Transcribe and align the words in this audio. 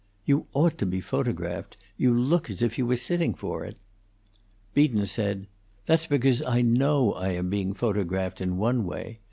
"You 0.25 0.47
ought 0.53 0.79
to 0.79 0.87
be 0.87 0.99
photographed. 0.99 1.77
You 1.95 2.11
look 2.11 2.49
as 2.49 2.63
if 2.63 2.75
you 2.79 2.87
were 2.87 2.95
sitting 2.95 3.35
for 3.35 3.63
it." 3.63 3.77
Beaton 4.73 5.05
said: 5.05 5.45
"That's 5.85 6.07
because 6.07 6.41
I 6.41 6.63
know 6.63 7.13
I 7.13 7.33
am 7.33 7.51
being 7.51 7.75
photographed, 7.75 8.41
in 8.41 8.57
one 8.57 8.83
way. 8.83 9.19